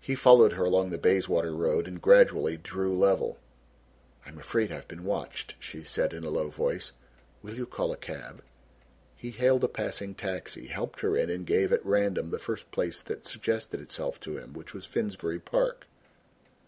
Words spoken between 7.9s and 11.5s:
a cab?" He hailed a passing taxi, helped her in and